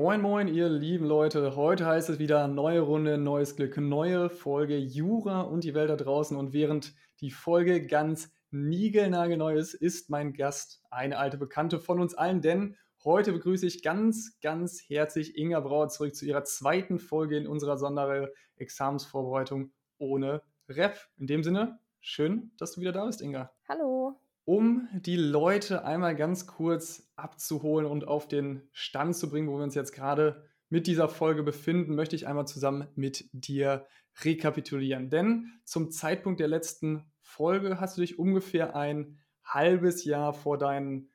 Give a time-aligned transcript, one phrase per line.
[0.00, 1.56] Moin, moin, ihr lieben Leute.
[1.56, 5.96] Heute heißt es wieder neue Runde, neues Glück, neue Folge Jura und die Welt da
[5.96, 6.36] draußen.
[6.36, 12.14] Und während die Folge ganz niegelnagelneu ist, ist mein Gast eine alte Bekannte von uns
[12.14, 17.36] allen, denn heute begrüße ich ganz, ganz herzlich Inga Brauer zurück zu ihrer zweiten Folge
[17.36, 20.96] in unserer Sonderreihe Examensvorbereitung ohne Rep.
[21.16, 23.50] In dem Sinne, schön, dass du wieder da bist, Inga.
[23.68, 29.58] Hallo um die Leute einmal ganz kurz abzuholen und auf den Stand zu bringen, wo
[29.58, 33.86] wir uns jetzt gerade mit dieser Folge befinden, möchte ich einmal zusammen mit dir
[34.24, 35.10] rekapitulieren.
[35.10, 41.10] Denn zum Zeitpunkt der letzten Folge hast du dich ungefähr ein halbes Jahr vor deinen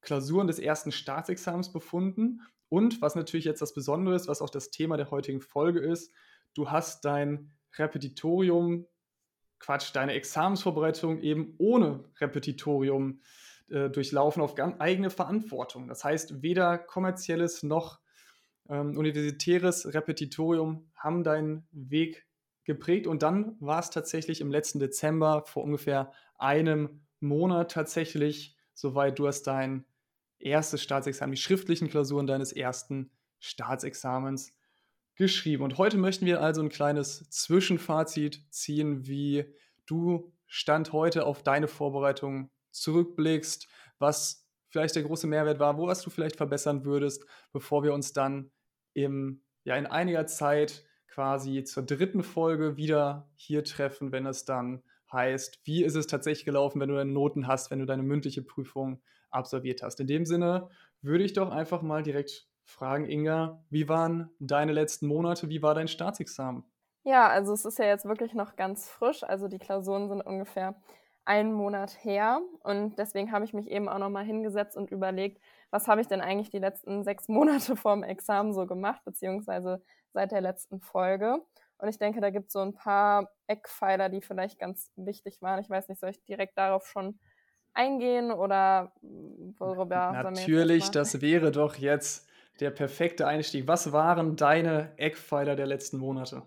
[0.00, 2.40] Klausuren des ersten Staatsexamens befunden.
[2.68, 6.12] Und was natürlich jetzt das Besondere ist, was auch das Thema der heutigen Folge ist,
[6.54, 8.88] du hast dein Repetitorium
[9.62, 13.20] Quatsch, deine Examensvorbereitung eben ohne Repetitorium
[13.70, 15.88] äh, durchlaufen auf eigene Verantwortung.
[15.88, 18.00] Das heißt, weder kommerzielles noch
[18.68, 22.26] ähm, universitäres Repetitorium haben deinen Weg
[22.64, 23.06] geprägt.
[23.06, 29.26] Und dann war es tatsächlich im letzten Dezember vor ungefähr einem Monat tatsächlich soweit du
[29.26, 29.84] hast dein
[30.38, 34.52] erstes Staatsexamen, die schriftlichen Klausuren deines ersten Staatsexamens
[35.16, 35.62] geschrieben.
[35.62, 39.44] Und heute möchten wir also ein kleines Zwischenfazit ziehen, wie
[39.86, 46.02] du Stand heute auf deine Vorbereitung zurückblickst, was vielleicht der große Mehrwert war, wo was
[46.02, 48.50] du vielleicht verbessern würdest, bevor wir uns dann
[48.94, 54.82] im, ja, in einiger Zeit quasi zur dritten Folge wieder hier treffen, wenn es dann
[55.12, 58.42] heißt, wie ist es tatsächlich gelaufen, wenn du deine Noten hast, wenn du deine mündliche
[58.42, 60.00] Prüfung absolviert hast.
[60.00, 60.70] In dem Sinne
[61.02, 65.48] würde ich doch einfach mal direkt fragen, Inga, wie waren deine letzten Monate?
[65.48, 66.64] Wie war dein Staatsexamen?
[67.04, 69.24] Ja, also es ist ja jetzt wirklich noch ganz frisch.
[69.24, 70.76] Also die Klausuren sind ungefähr
[71.24, 72.40] einen Monat her.
[72.62, 76.20] Und deswegen habe ich mich eben auch nochmal hingesetzt und überlegt, was habe ich denn
[76.20, 81.38] eigentlich die letzten sechs Monate vorm Examen so gemacht, beziehungsweise seit der letzten Folge.
[81.78, 85.60] Und ich denke, da gibt es so ein paar Eckpfeiler, die vielleicht ganz wichtig waren.
[85.60, 87.18] Ich weiß nicht, soll ich direkt darauf schon
[87.74, 90.12] eingehen oder worüber?
[90.12, 92.28] Natürlich, das wäre doch jetzt
[92.60, 93.66] der perfekte Einstieg.
[93.66, 96.42] Was waren deine Eckpfeiler der letzten Monate?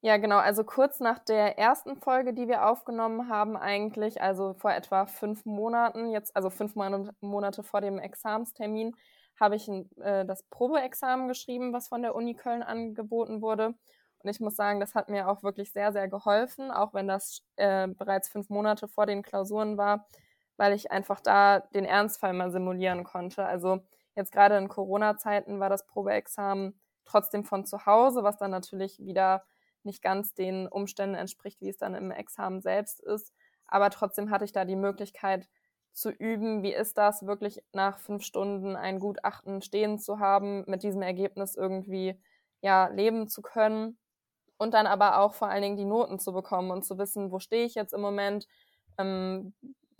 [0.00, 0.36] Ja, genau.
[0.36, 5.46] Also kurz nach der ersten Folge, die wir aufgenommen haben, eigentlich, also vor etwa fünf
[5.46, 8.94] Monaten, jetzt, also fünf Monate vor dem Examstermin,
[9.40, 13.74] habe ich äh, das Probeexamen geschrieben, was von der Uni Köln angeboten wurde.
[14.18, 17.42] Und ich muss sagen, das hat mir auch wirklich sehr, sehr geholfen, auch wenn das
[17.56, 20.06] äh, bereits fünf Monate vor den Klausuren war,
[20.56, 23.44] weil ich einfach da den Ernstfall mal simulieren konnte.
[23.44, 23.80] Also
[24.16, 29.44] Jetzt gerade in Corona-Zeiten war das Probeexamen trotzdem von zu Hause, was dann natürlich wieder
[29.82, 33.34] nicht ganz den Umständen entspricht, wie es dann im Examen selbst ist.
[33.66, 35.48] Aber trotzdem hatte ich da die Möglichkeit
[35.92, 40.82] zu üben, wie ist das, wirklich nach fünf Stunden ein Gutachten stehen zu haben, mit
[40.82, 42.20] diesem Ergebnis irgendwie
[42.62, 43.98] ja leben zu können?
[44.56, 47.40] Und dann aber auch vor allen Dingen die Noten zu bekommen und zu wissen, wo
[47.40, 48.46] stehe ich jetzt im Moment,
[48.98, 49.52] ähm,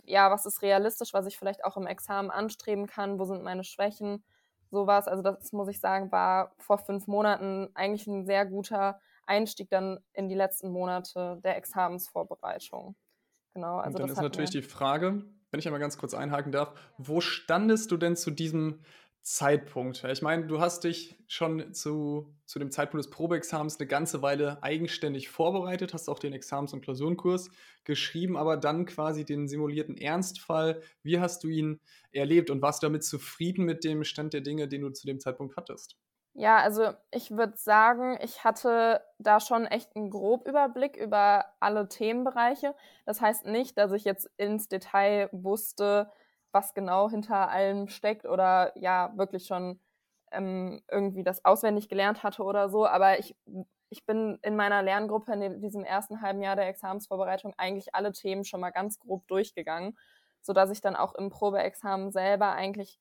[0.07, 3.63] ja, was ist realistisch, was ich vielleicht auch im Examen anstreben kann, wo sind meine
[3.63, 4.23] Schwächen,
[4.71, 5.07] sowas.
[5.07, 9.99] Also das muss ich sagen, war vor fünf Monaten eigentlich ein sehr guter Einstieg dann
[10.13, 12.95] in die letzten Monate der Examensvorbereitung.
[13.53, 13.77] Genau.
[13.77, 17.21] Also Und dann ist natürlich die Frage, wenn ich einmal ganz kurz einhaken darf, wo
[17.21, 18.81] standest du denn zu diesem
[19.25, 20.03] Zeitpunkt?
[20.03, 24.61] Ich meine, du hast dich schon zu, zu dem Zeitpunkt des Probeexamens eine ganze Weile
[24.61, 27.49] eigenständig vorbereitet, hast auch den Examens- und Klausurenkurs
[27.85, 30.79] geschrieben, aber dann quasi den simulierten Ernstfall.
[31.01, 31.81] Wie hast du ihn
[32.11, 35.19] erlebt und warst du damit zufrieden mit dem Stand der Dinge, den du zu dem
[35.19, 35.97] Zeitpunkt hattest?
[36.33, 42.75] Ja, also ich würde sagen, ich hatte da schon echt einen Grobüberblick über alle Themenbereiche.
[43.07, 46.11] Das heißt nicht, dass ich jetzt ins Detail wusste,
[46.55, 49.79] was genau hinter allem steckt oder ja wirklich schon
[50.31, 52.87] ähm, irgendwie das auswendig gelernt hatte oder so.
[52.87, 53.35] Aber ich,
[53.89, 58.45] ich bin in meiner Lerngruppe in diesem ersten halben Jahr der Examensvorbereitung eigentlich alle Themen
[58.45, 59.97] schon mal ganz grob durchgegangen,
[60.41, 62.99] sodass ich dann auch im Probeexamen selber eigentlich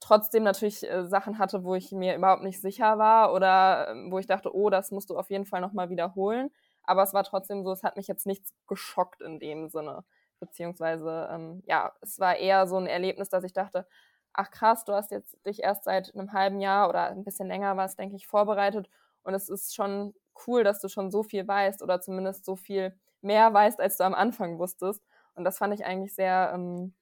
[0.00, 4.18] trotzdem natürlich äh, Sachen hatte, wo ich mir überhaupt nicht sicher war oder äh, wo
[4.18, 6.50] ich dachte, oh, das musst du auf jeden Fall nochmal wiederholen.
[6.84, 10.04] Aber es war trotzdem so, es hat mich jetzt nichts geschockt in dem Sinne
[10.46, 13.86] beziehungsweise ähm, ja, es war eher so ein Erlebnis, dass ich dachte,
[14.32, 17.76] ach krass, du hast jetzt dich erst seit einem halben Jahr oder ein bisschen länger
[17.76, 18.88] was, denke ich, vorbereitet
[19.22, 20.14] und es ist schon
[20.46, 24.04] cool, dass du schon so viel weißt oder zumindest so viel mehr weißt, als du
[24.04, 25.02] am Anfang wusstest.
[25.34, 26.94] Und das fand ich eigentlich sehr, ähm,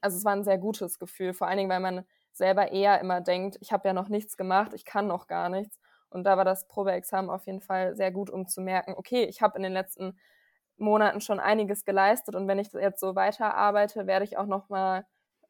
[0.00, 3.20] also es war ein sehr gutes Gefühl, vor allen Dingen, weil man selber eher immer
[3.20, 5.78] denkt, ich habe ja noch nichts gemacht, ich kann noch gar nichts.
[6.10, 9.42] Und da war das Probeexamen auf jeden Fall sehr gut, um zu merken, okay, ich
[9.42, 10.18] habe in den letzten
[10.76, 15.06] Monaten schon einiges geleistet und wenn ich jetzt so weiterarbeite, werde ich auch noch mal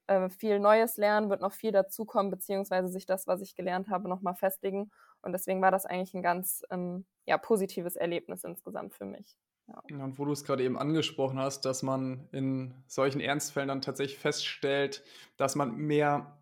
[0.06, 4.08] äh, viel Neues lernen, wird noch viel dazukommen, beziehungsweise sich das, was ich gelernt habe,
[4.08, 4.90] nochmal festigen.
[5.22, 9.38] Und deswegen war das eigentlich ein ganz ähm, ja, positives Erlebnis insgesamt für mich.
[9.66, 9.82] Ja.
[10.04, 14.18] Und wo du es gerade eben angesprochen hast, dass man in solchen Ernstfällen dann tatsächlich
[14.18, 15.02] feststellt,
[15.38, 16.38] dass man mehr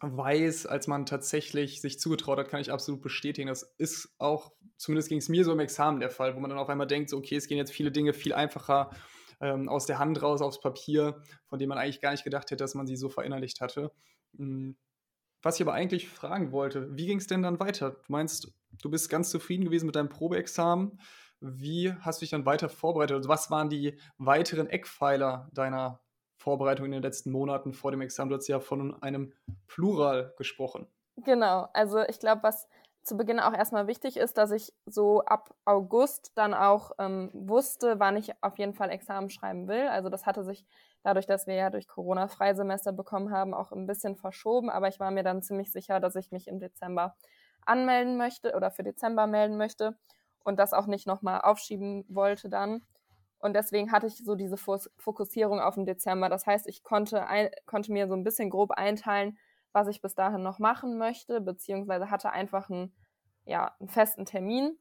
[0.00, 3.48] weiß, als man tatsächlich sich zugetraut hat, kann ich absolut bestätigen.
[3.48, 6.58] Das ist auch, zumindest ging es mir so im Examen der Fall, wo man dann
[6.58, 8.90] auf einmal denkt, so, okay, es gehen jetzt viele Dinge viel einfacher
[9.40, 12.62] ähm, aus der Hand raus aufs Papier, von denen man eigentlich gar nicht gedacht hätte,
[12.62, 13.92] dass man sie so verinnerlicht hatte.
[14.36, 14.76] Hm,
[15.42, 17.90] was ich aber eigentlich fragen wollte, wie ging es denn dann weiter?
[17.90, 18.50] Du meinst,
[18.80, 20.98] du bist ganz zufrieden gewesen mit deinem Probeexamen.
[21.40, 23.16] Wie hast du dich dann weiter vorbereitet?
[23.16, 26.00] Also was waren die weiteren Eckpfeiler deiner
[26.38, 28.30] Vorbereitung in den letzten Monaten vor dem Examen?
[28.30, 29.34] Du hast ja von einem
[29.66, 30.86] Plural gesprochen.
[31.16, 32.66] Genau, also ich glaube, was
[33.04, 38.00] zu Beginn auch erstmal wichtig ist, dass ich so ab August dann auch ähm, wusste,
[38.00, 39.86] wann ich auf jeden Fall Examen schreiben will.
[39.88, 40.66] Also das hatte sich
[41.02, 44.70] dadurch, dass wir ja durch Corona Freisemester bekommen haben, auch ein bisschen verschoben.
[44.70, 47.14] Aber ich war mir dann ziemlich sicher, dass ich mich im Dezember
[47.66, 49.98] anmelden möchte oder für Dezember melden möchte
[50.42, 52.82] und das auch nicht nochmal aufschieben wollte dann.
[53.38, 56.30] Und deswegen hatte ich so diese Fokussierung auf den Dezember.
[56.30, 59.36] Das heißt, ich konnte, ein, konnte mir so ein bisschen grob einteilen,
[59.74, 62.94] was ich bis dahin noch machen möchte, beziehungsweise hatte einfach einen,
[63.44, 64.78] ja, einen festen Termin.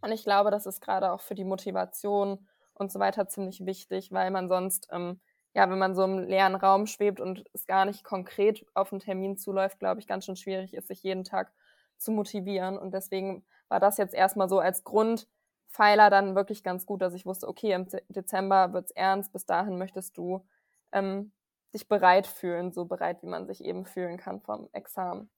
[0.00, 4.12] Und ich glaube, das ist gerade auch für die Motivation und so weiter ziemlich wichtig,
[4.12, 5.20] weil man sonst, ähm,
[5.52, 9.00] ja, wenn man so im leeren Raum schwebt und es gar nicht konkret auf einen
[9.00, 11.52] Termin zuläuft, glaube ich, ganz schön schwierig ist, sich jeden Tag
[11.96, 12.78] zu motivieren.
[12.78, 17.26] Und deswegen war das jetzt erstmal so als Grundpfeiler dann wirklich ganz gut, dass ich
[17.26, 20.46] wusste, okay, im Dezember wird's ernst, bis dahin möchtest du
[20.92, 21.32] ähm,
[21.76, 25.30] sich bereit fühlen, so bereit, wie man sich eben fühlen kann vom Examen.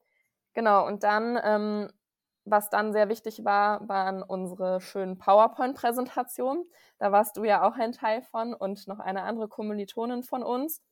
[0.54, 1.90] Genau, und dann, ähm,
[2.44, 6.64] was dann sehr wichtig war, waren unsere schönen PowerPoint-Präsentationen.
[6.98, 10.82] Da warst du ja auch ein Teil von und noch eine andere Kommilitonin von uns.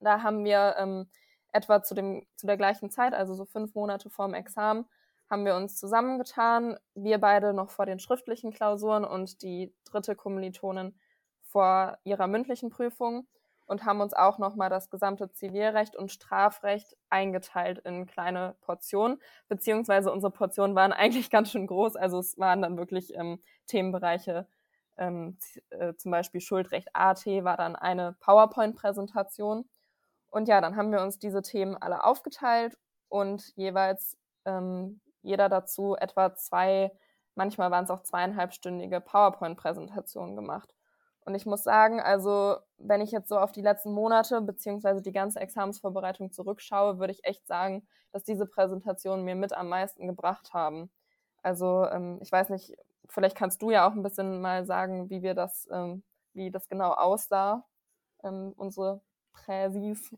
[0.00, 1.10] Da haben wir ähm,
[1.52, 4.86] etwa zu, dem, zu der gleichen Zeit, also so fünf Monate vorm Examen,
[5.28, 6.78] haben wir uns zusammengetan.
[6.94, 10.98] Wir beide noch vor den schriftlichen Klausuren und die dritte Kommilitonin
[11.42, 13.26] vor ihrer mündlichen Prüfung
[13.68, 20.10] und haben uns auch nochmal das gesamte Zivilrecht und Strafrecht eingeteilt in kleine Portionen, beziehungsweise
[20.10, 24.48] unsere Portionen waren eigentlich ganz schön groß, also es waren dann wirklich ähm, Themenbereiche,
[24.96, 25.38] ähm,
[25.70, 29.68] äh, zum Beispiel Schuldrecht AT war dann eine PowerPoint-Präsentation.
[30.30, 32.76] Und ja, dann haben wir uns diese Themen alle aufgeteilt
[33.08, 36.92] und jeweils ähm, jeder dazu etwa zwei,
[37.34, 40.74] manchmal waren es auch zweieinhalbstündige PowerPoint-Präsentationen gemacht.
[41.28, 45.12] Und ich muss sagen, also wenn ich jetzt so auf die letzten Monate beziehungsweise die
[45.12, 50.54] ganze Examensvorbereitung zurückschaue, würde ich echt sagen, dass diese Präsentationen mir mit am meisten gebracht
[50.54, 50.90] haben.
[51.42, 52.78] Also ähm, ich weiß nicht,
[53.10, 56.02] vielleicht kannst du ja auch ein bisschen mal sagen, wie wir das, ähm,
[56.32, 57.62] wie das genau aussah,
[58.24, 59.02] ähm, unsere
[59.34, 60.16] Präsis.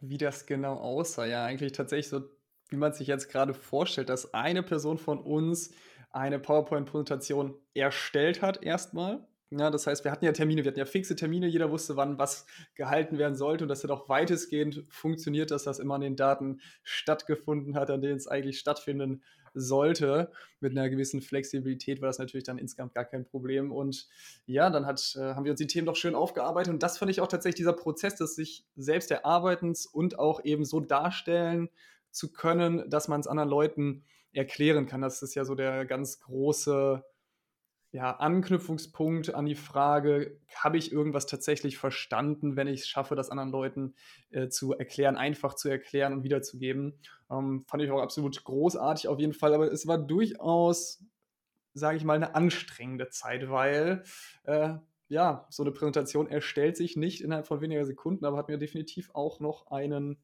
[0.00, 2.22] Wie das genau aussah, ja, eigentlich tatsächlich so,
[2.70, 5.70] wie man sich jetzt gerade vorstellt, dass eine Person von uns
[6.10, 9.24] eine PowerPoint-Präsentation erstellt hat erstmal
[9.58, 12.18] ja, das heißt, wir hatten ja Termine, wir hatten ja fixe Termine, jeder wusste, wann
[12.18, 16.16] was gehalten werden sollte und das hat auch weitestgehend funktioniert, dass das immer an den
[16.16, 19.22] Daten stattgefunden hat, an denen es eigentlich stattfinden
[19.54, 20.30] sollte.
[20.60, 23.70] Mit einer gewissen Flexibilität war das natürlich dann insgesamt gar kein Problem.
[23.70, 24.08] Und
[24.46, 27.10] ja, dann hat, äh, haben wir uns die Themen doch schön aufgearbeitet und das fand
[27.10, 31.68] ich auch tatsächlich dieser Prozess, dass sich selbst erarbeitens und auch eben so darstellen
[32.10, 35.02] zu können, dass man es anderen Leuten erklären kann.
[35.02, 37.04] Das ist ja so der ganz große
[37.92, 43.28] ja, Anknüpfungspunkt an die Frage, habe ich irgendwas tatsächlich verstanden, wenn ich es schaffe, das
[43.28, 43.94] anderen Leuten
[44.30, 46.98] äh, zu erklären, einfach zu erklären und wiederzugeben.
[47.30, 51.04] Ähm, fand ich auch absolut großartig auf jeden Fall, aber es war durchaus,
[51.74, 54.04] sage ich mal, eine anstrengende Zeit, weil
[54.44, 54.74] äh,
[55.08, 59.10] ja, so eine Präsentation erstellt sich nicht innerhalb von weniger Sekunden, aber hat mir definitiv
[59.12, 60.16] auch noch einen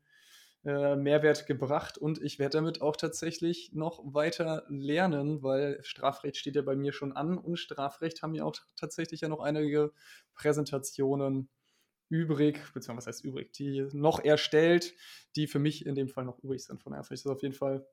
[0.64, 6.56] äh, Mehrwert gebracht und ich werde damit auch tatsächlich noch weiter lernen, weil Strafrecht steht
[6.56, 9.92] ja bei mir schon an und Strafrecht haben ja auch tatsächlich ja noch einige
[10.34, 11.48] Präsentationen
[12.08, 14.94] übrig, beziehungsweise was heißt übrig, die noch erstellt,
[15.36, 16.82] die für mich in dem Fall noch übrig sind.
[16.82, 17.86] Von daher finde ich das auf jeden Fall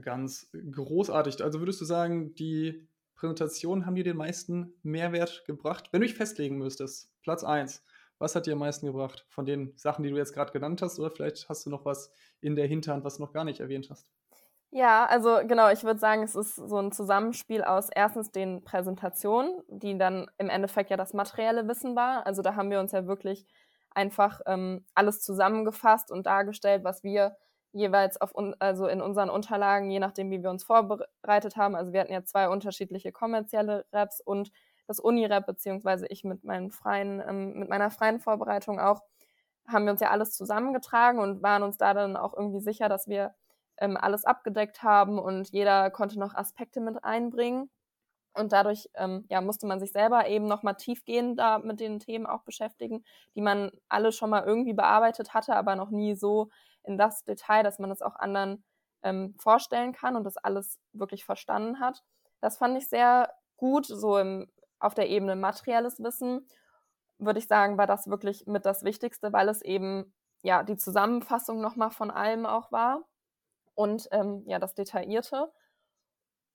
[0.00, 1.42] ganz großartig.
[1.42, 5.88] Also würdest du sagen, die Präsentationen haben dir den meisten Mehrwert gebracht?
[5.92, 7.84] Wenn du dich festlegen müsstest, Platz 1,
[8.18, 10.98] was hat dir am meisten gebracht von den Sachen, die du jetzt gerade genannt hast?
[10.98, 13.88] Oder vielleicht hast du noch was in der Hinterhand, was du noch gar nicht erwähnt
[13.90, 14.08] hast?
[14.70, 19.62] Ja, also genau, ich würde sagen, es ist so ein Zusammenspiel aus erstens den Präsentationen,
[19.68, 22.26] die dann im Endeffekt ja das materielle Wissen war.
[22.26, 23.46] Also da haben wir uns ja wirklich
[23.90, 27.36] einfach ähm, alles zusammengefasst und dargestellt, was wir
[27.70, 31.76] jeweils auf un also in unseren Unterlagen, je nachdem, wie wir uns vorbereitet haben.
[31.76, 34.50] Also wir hatten ja zwei unterschiedliche kommerzielle Raps und
[34.86, 39.02] das Unirep, beziehungsweise ich mit, meinen freien, ähm, mit meiner freien Vorbereitung auch,
[39.66, 43.08] haben wir uns ja alles zusammengetragen und waren uns da dann auch irgendwie sicher, dass
[43.08, 43.34] wir
[43.78, 47.70] ähm, alles abgedeckt haben und jeder konnte noch Aspekte mit einbringen.
[48.34, 52.42] Und dadurch ähm, ja, musste man sich selber eben nochmal tiefgehender mit den Themen auch
[52.42, 53.04] beschäftigen,
[53.36, 56.50] die man alle schon mal irgendwie bearbeitet hatte, aber noch nie so
[56.82, 58.64] in das Detail, dass man das auch anderen
[59.04, 62.02] ähm, vorstellen kann und das alles wirklich verstanden hat.
[62.40, 64.48] Das fand ich sehr gut, so im,
[64.78, 66.46] auf der Ebene materielles Wissen,
[67.18, 70.12] würde ich sagen, war das wirklich mit das Wichtigste, weil es eben
[70.42, 73.04] ja die Zusammenfassung nochmal von allem auch war
[73.74, 75.52] und ähm, ja das Detaillierte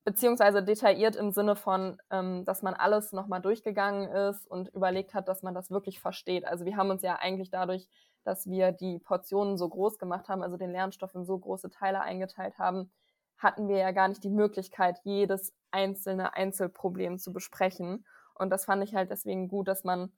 [0.10, 5.28] beziehungsweise detailliert im Sinne von, ähm, dass man alles nochmal durchgegangen ist und überlegt hat,
[5.28, 6.46] dass man das wirklich versteht.
[6.46, 7.88] Also wir haben uns ja eigentlich dadurch,
[8.24, 12.02] dass wir die Portionen so groß gemacht haben, also den Lernstoff in so große Teile
[12.02, 12.92] eingeteilt haben,
[13.40, 18.06] hatten wir ja gar nicht die Möglichkeit, jedes einzelne Einzelproblem zu besprechen.
[18.36, 20.12] Und das fand ich halt deswegen gut, dass man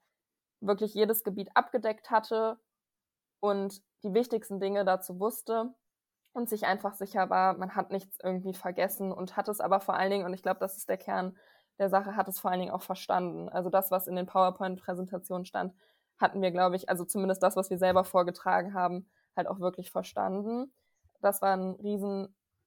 [0.60, 2.60] wirklich jedes Gebiet abgedeckt hatte
[3.40, 5.74] und die wichtigsten Dinge dazu wusste
[6.34, 9.96] und sich einfach sicher war, man hat nichts irgendwie vergessen und hat es aber vor
[9.96, 11.38] allen Dingen, und ich glaube, das ist der Kern
[11.78, 13.50] der Sache, hat es vor allen Dingen auch verstanden.
[13.50, 15.74] Also das, was in den PowerPoint-Präsentationen stand,
[16.20, 19.92] hatten wir, glaube ich, also zumindest das, was wir selber vorgetragen haben, halt auch wirklich
[19.92, 20.72] verstanden.
[21.22, 21.76] Das war ein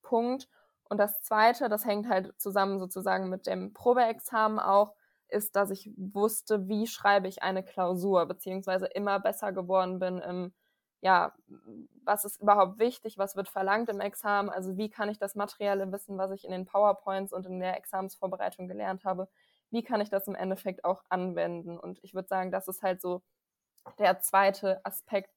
[0.05, 0.49] Riesenpunkt.
[0.89, 4.95] Und das Zweite, das hängt halt zusammen sozusagen mit dem Probeexamen auch,
[5.29, 10.55] ist, dass ich wusste, wie schreibe ich eine Klausur, beziehungsweise immer besser geworden bin im
[11.01, 11.35] ja,
[12.05, 15.93] was ist überhaupt wichtig, was wird verlangt im Examen, also wie kann ich das materielle
[15.93, 19.29] Wissen, was ich in den PowerPoints und in der Examensvorbereitung gelernt habe,
[19.71, 21.79] wie kann ich das im Endeffekt auch anwenden?
[21.79, 23.23] Und ich würde sagen, das ist halt so
[23.99, 25.31] der zweite Aspekt,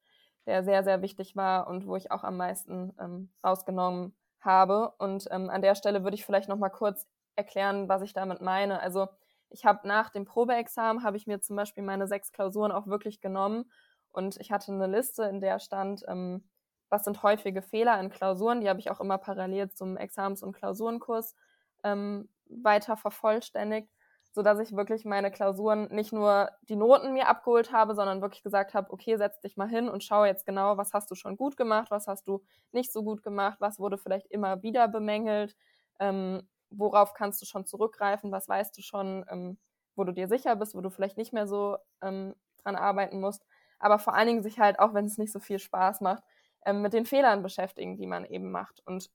[0.45, 4.15] der sehr, sehr wichtig war und wo ich auch am meisten ähm, rausgenommen
[4.47, 4.93] habe.
[4.97, 8.41] Und ähm, an der Stelle würde ich vielleicht noch mal kurz erklären, was ich damit
[8.41, 8.79] meine.
[8.81, 9.07] Also
[9.49, 13.21] ich habe nach dem Probeexamen, habe ich mir zum Beispiel meine sechs Klausuren auch wirklich
[13.21, 13.71] genommen
[14.11, 16.49] und ich hatte eine Liste, in der stand, ähm,
[16.89, 18.61] was sind häufige Fehler in Klausuren.
[18.61, 21.35] Die habe ich auch immer parallel zum Examens- und Klausurenkurs
[21.83, 23.89] ähm, weiter vervollständigt,
[24.37, 28.73] sodass ich wirklich meine Klausuren nicht nur die Noten mir abgeholt habe, sondern wirklich gesagt
[28.73, 31.57] habe, okay, setz dich mal hin und schau jetzt genau, was hast du schon gut
[31.57, 35.55] gemacht, was hast du nicht so gut gemacht, was wurde vielleicht immer wieder bemängelt,
[35.99, 39.57] ähm, worauf kannst du schon zurückgreifen, was weißt du schon, ähm,
[39.95, 43.43] wo du dir sicher bist, wo du vielleicht nicht mehr so ähm, dran arbeiten musst
[43.79, 46.23] aber vor allen Dingen sich halt, auch wenn es nicht so viel Spaß macht,
[46.65, 48.81] ähm, mit den Fehlern beschäftigen, die man eben macht.
[48.85, 49.09] Und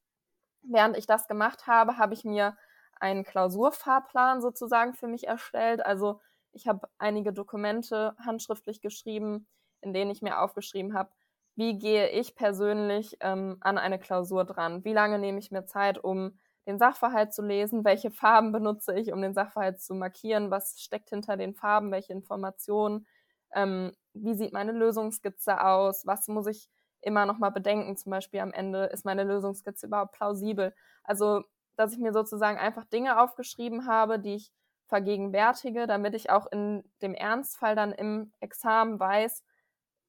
[0.62, 2.56] während ich das gemacht habe, habe ich mir
[3.02, 5.84] einen Klausurfahrplan sozusagen für mich erstellt.
[5.84, 6.20] Also
[6.52, 9.46] ich habe einige Dokumente handschriftlich geschrieben,
[9.80, 11.10] in denen ich mir aufgeschrieben habe,
[11.54, 14.84] wie gehe ich persönlich ähm, an eine Klausur dran?
[14.84, 17.84] Wie lange nehme ich mir Zeit, um den Sachverhalt zu lesen?
[17.84, 20.50] Welche Farben benutze ich, um den Sachverhalt zu markieren?
[20.50, 21.90] Was steckt hinter den Farben?
[21.90, 23.06] Welche Informationen?
[23.54, 26.68] ähm, wie sieht meine Lösungsskizze aus, was muss ich
[27.00, 30.74] immer noch mal bedenken, zum Beispiel am Ende, ist meine Lösungsskizze überhaupt plausibel?
[31.04, 31.42] Also,
[31.76, 34.52] dass ich mir sozusagen einfach Dinge aufgeschrieben habe, die ich
[34.86, 39.42] vergegenwärtige, damit ich auch in dem Ernstfall dann im Examen weiß,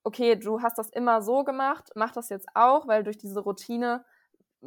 [0.04, 4.04] okay, du hast das immer so gemacht, mach das jetzt auch, weil durch diese Routine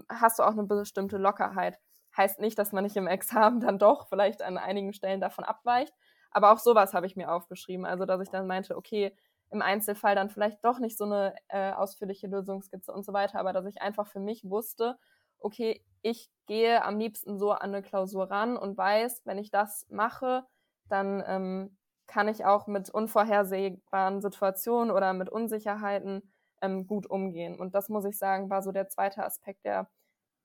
[0.09, 1.79] hast du auch eine bestimmte Lockerheit.
[2.17, 5.93] Heißt nicht, dass man nicht im Examen dann doch vielleicht an einigen Stellen davon abweicht,
[6.31, 7.85] aber auch sowas habe ich mir aufgeschrieben.
[7.87, 9.17] Also, dass ich dann meinte, okay,
[9.51, 13.53] im Einzelfall dann vielleicht doch nicht so eine äh, ausführliche Lösungskizze und so weiter, aber
[13.53, 14.99] dass ich einfach für mich wusste,
[15.39, 19.87] okay, ich gehe am liebsten so an eine Klausur ran und weiß, wenn ich das
[19.91, 20.45] mache,
[20.89, 26.33] dann ähm, kann ich auch mit unvorhersehbaren Situationen oder mit Unsicherheiten
[26.63, 27.59] ähm, gut umgehen.
[27.59, 29.91] Und das muss ich sagen, war so der zweite Aspekt, der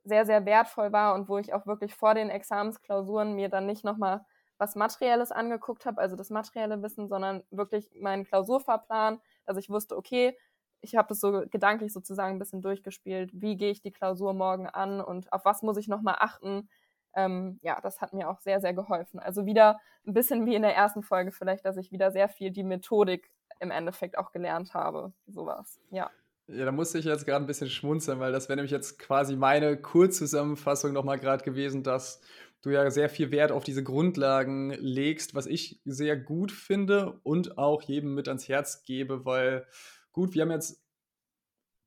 [0.04, 3.84] sehr, sehr wertvoll war und wo ich auch wirklich vor den Examensklausuren mir dann nicht
[3.84, 4.26] nochmal
[4.58, 9.96] was Materielles angeguckt habe, also das materielle Wissen, sondern wirklich meinen Klausurfahrplan, dass ich wusste,
[9.96, 10.36] okay,
[10.82, 14.68] ich habe das so gedanklich sozusagen ein bisschen durchgespielt, wie gehe ich die Klausur morgen
[14.68, 16.70] an und auf was muss ich nochmal achten.
[17.14, 19.20] Ähm, ja, das hat mir auch sehr, sehr geholfen.
[19.20, 22.52] Also wieder ein bisschen wie in der ersten Folge vielleicht, dass ich wieder sehr viel
[22.52, 25.14] die Methodik im Endeffekt auch gelernt habe.
[25.28, 26.10] Sowas, ja.
[26.48, 29.36] Ja, da musste ich jetzt gerade ein bisschen schmunzeln, weil das wäre nämlich jetzt quasi
[29.36, 32.22] meine Kurzzusammenfassung nochmal gerade gewesen, dass
[32.62, 37.58] du ja sehr viel Wert auf diese Grundlagen legst, was ich sehr gut finde und
[37.58, 39.66] auch jedem mit ans Herz gebe, weil
[40.12, 40.82] gut, wir haben jetzt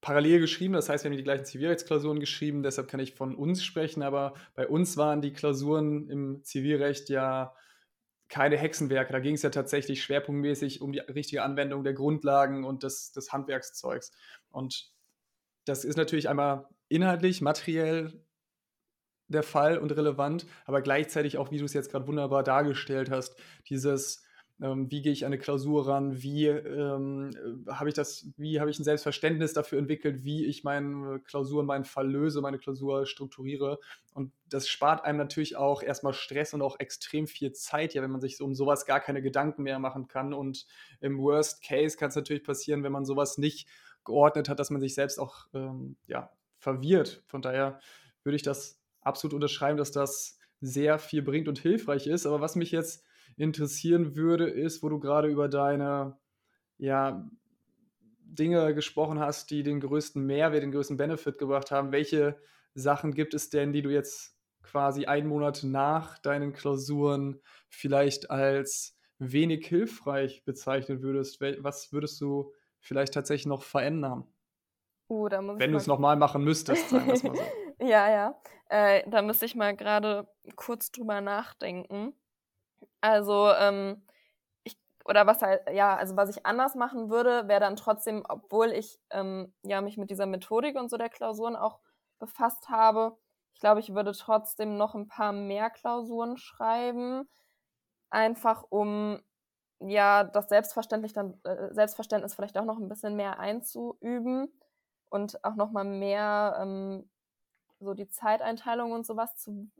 [0.00, 3.64] parallel geschrieben, das heißt, wir haben die gleichen Zivilrechtsklausuren geschrieben, deshalb kann ich von uns
[3.64, 7.54] sprechen, aber bei uns waren die Klausuren im Zivilrecht ja
[8.28, 9.12] keine Hexenwerke.
[9.12, 13.32] Da ging es ja tatsächlich schwerpunktmäßig um die richtige Anwendung der Grundlagen und des, des
[13.32, 14.12] Handwerkszeugs.
[14.50, 14.90] Und
[15.66, 18.24] das ist natürlich einmal inhaltlich, materiell
[19.28, 23.36] der Fall und relevant, aber gleichzeitig auch, wie du es jetzt gerade wunderbar dargestellt hast,
[23.68, 24.23] dieses
[24.62, 27.30] ähm, wie gehe ich an eine Klausur ran, wie ähm,
[27.66, 31.66] äh, habe ich das, wie habe ich ein Selbstverständnis dafür entwickelt, wie ich meine Klausuren,
[31.66, 33.80] meinen Fall löse, meine Klausur strukturiere.
[34.12, 38.12] Und das spart einem natürlich auch erstmal Stress und auch extrem viel Zeit, ja, wenn
[38.12, 40.32] man sich um sowas gar keine Gedanken mehr machen kann.
[40.32, 40.66] Und
[41.00, 43.68] im Worst Case kann es natürlich passieren, wenn man sowas nicht
[44.04, 47.24] geordnet hat, dass man sich selbst auch ähm, ja, verwirrt.
[47.26, 47.80] Von daher
[48.22, 52.24] würde ich das absolut unterschreiben, dass das sehr viel bringt und hilfreich ist.
[52.24, 53.04] Aber was mich jetzt
[53.36, 56.16] interessieren würde, ist, wo du gerade über deine
[56.78, 57.28] ja,
[58.20, 61.92] Dinge gesprochen hast, die den größten Mehrwert, den größten Benefit gebracht haben.
[61.92, 62.36] Welche
[62.74, 68.96] Sachen gibt es denn, die du jetzt quasi einen Monat nach deinen Klausuren vielleicht als
[69.18, 71.40] wenig hilfreich bezeichnen würdest?
[71.40, 74.26] Was würdest du vielleicht tatsächlich noch verändern?
[75.08, 77.42] Uh, Wenn du es nochmal machen müsstest, sagen wir es mal so.
[77.84, 78.40] ja, ja.
[78.70, 80.26] Äh, da müsste ich mal gerade
[80.56, 82.14] kurz drüber nachdenken.
[83.00, 84.02] Also, ähm,
[84.64, 88.72] ich, oder was halt, ja, also was ich anders machen würde, wäre dann trotzdem, obwohl
[88.72, 91.80] ich ähm, ja mich mit dieser Methodik und so der Klausuren auch
[92.18, 93.16] befasst habe,
[93.54, 97.28] ich glaube, ich würde trotzdem noch ein paar mehr Klausuren schreiben,
[98.10, 99.20] einfach um
[99.80, 104.48] ja das Selbstverständlich dann, äh, Selbstverständnis vielleicht auch noch ein bisschen mehr einzuüben
[105.10, 107.10] und auch noch mal mehr ähm,
[107.80, 109.70] so die Zeiteinteilung und sowas zu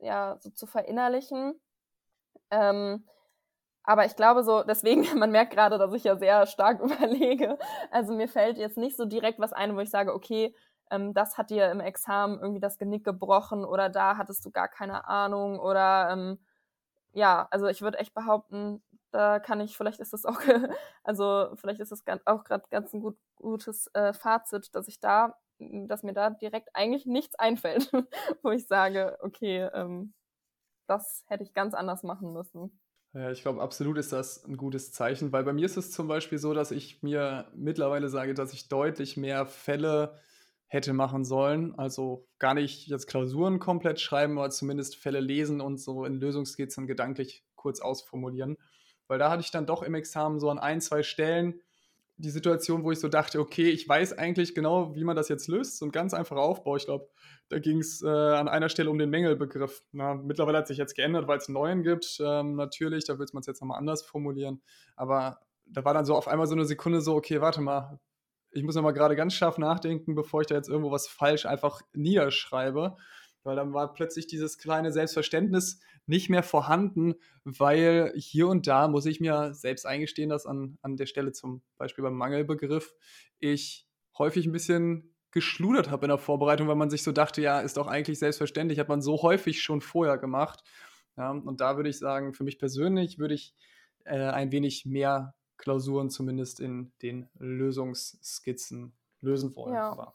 [0.00, 1.60] ja so zu verinnerlichen
[2.54, 3.04] ähm,
[3.84, 7.58] aber ich glaube so, deswegen, man merkt gerade, dass ich ja sehr stark überlege.
[7.90, 10.54] Also mir fällt jetzt nicht so direkt was ein, wo ich sage, okay,
[10.90, 14.68] ähm, das hat dir im Examen irgendwie das Genick gebrochen oder da hattest du gar
[14.68, 16.38] keine Ahnung oder ähm,
[17.12, 18.82] ja, also ich würde echt behaupten,
[19.12, 20.40] da kann ich, vielleicht ist das auch,
[21.04, 25.36] also vielleicht ist das auch gerade ganz ein gut, gutes äh, Fazit, dass ich da,
[25.58, 27.92] dass mir da direkt eigentlich nichts einfällt,
[28.42, 30.14] wo ich sage, okay, ähm,
[30.86, 32.80] das hätte ich ganz anders machen müssen.
[33.12, 36.08] Ja, ich glaube, absolut ist das ein gutes Zeichen, weil bei mir ist es zum
[36.08, 40.18] Beispiel so, dass ich mir mittlerweile sage, dass ich deutlich mehr Fälle
[40.66, 41.78] hätte machen sollen.
[41.78, 46.88] Also gar nicht jetzt Klausuren komplett schreiben, aber zumindest Fälle lesen und so in Lösungsskizzen
[46.88, 48.56] gedanklich kurz ausformulieren.
[49.06, 51.60] Weil da hatte ich dann doch im Examen so an ein, zwei Stellen
[52.16, 55.48] die Situation, wo ich so dachte, okay, ich weiß eigentlich genau, wie man das jetzt
[55.48, 55.78] löst.
[55.78, 56.76] So ein ganz einfacher Aufbau.
[56.76, 57.08] Ich glaube,
[57.48, 59.82] da ging es äh, an einer Stelle um den Mängelbegriff.
[59.92, 62.18] Na, mittlerweile hat sich jetzt geändert, weil es einen neuen gibt.
[62.20, 64.62] Ähm, natürlich, da wird man es jetzt nochmal anders formulieren.
[64.94, 67.98] Aber da war dann so auf einmal so eine Sekunde so, okay, warte mal,
[68.52, 71.80] ich muss nochmal gerade ganz scharf nachdenken, bevor ich da jetzt irgendwo was falsch einfach
[71.92, 72.96] niederschreibe.
[73.44, 79.06] Weil dann war plötzlich dieses kleine Selbstverständnis nicht mehr vorhanden, weil hier und da muss
[79.06, 82.94] ich mir selbst eingestehen, dass an, an der Stelle zum Beispiel beim Mangelbegriff
[83.38, 87.60] ich häufig ein bisschen geschludert habe in der Vorbereitung, weil man sich so dachte, ja,
[87.60, 90.62] ist doch eigentlich selbstverständlich, hat man so häufig schon vorher gemacht.
[91.16, 93.54] Ja, und da würde ich sagen, für mich persönlich würde ich
[94.04, 99.74] äh, ein wenig mehr Klausuren zumindest in den Lösungsskizzen lösen wollen.
[99.74, 99.90] Ja.
[99.90, 100.14] Aber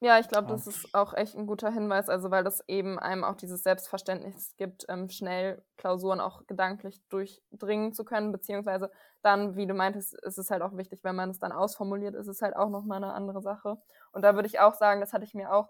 [0.00, 3.24] ja, ich glaube, das ist auch echt ein guter Hinweis, also weil das eben einem
[3.24, 9.66] auch dieses Selbstverständnis gibt, ähm, schnell Klausuren auch gedanklich durchdringen zu können, beziehungsweise dann, wie
[9.66, 12.54] du meintest, ist es halt auch wichtig, wenn man es dann ausformuliert, ist es halt
[12.54, 13.76] auch nochmal eine andere Sache.
[14.12, 15.68] Und da würde ich auch sagen, das hatte ich mir auch